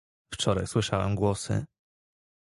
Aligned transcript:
"Wczoraj 0.33 0.67
słyszałem 0.67 1.15
głosy." 1.15 1.65